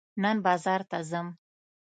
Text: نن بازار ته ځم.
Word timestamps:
نن 0.21 0.37
بازار 0.45 0.81
ته 0.89 0.97
ځم. 1.09 1.27